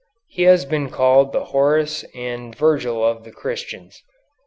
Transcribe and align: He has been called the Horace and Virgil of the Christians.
He 0.29 0.41
has 0.49 0.65
been 0.65 0.89
called 0.89 1.31
the 1.31 1.43
Horace 1.53 2.03
and 2.15 2.55
Virgil 2.55 3.05
of 3.05 3.23
the 3.23 3.29
Christians. 3.31 4.01